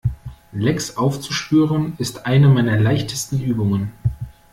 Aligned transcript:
Lecks 0.51 0.97
aufzuspüren, 0.97 1.93
ist 1.99 2.25
eine 2.25 2.49
meiner 2.49 2.75
leichtesten 2.79 3.39
Übungen. 3.39 3.91